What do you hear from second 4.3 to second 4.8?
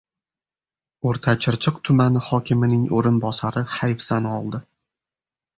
oldi...